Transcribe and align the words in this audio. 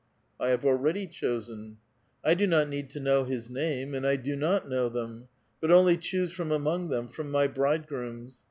'* 0.23 0.29
I 0.39 0.47
have 0.47 0.65
already 0.65 1.05
chosen."" 1.05 1.77
I 2.25 2.33
do 2.33 2.47
not 2.47 2.65
ueed 2.65 2.89
to 2.89 2.99
kuow 2.99 3.27
his 3.27 3.51
name, 3.51 3.93
and 3.93 4.03
I 4.07 4.15
do 4.15 4.35
not 4.35 4.67
know 4.67 4.89
them. 4.89 5.27
But 5.59 5.69
only 5.69 5.95
choose 5.95 6.31
from 6.31 6.51
among 6.51 6.89
them, 6.89 7.07
fi"om 7.07 7.29
my 7.29 7.45
bridegrooms. 7.45 8.39